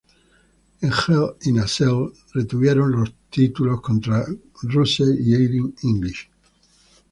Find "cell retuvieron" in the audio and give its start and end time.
1.67-2.91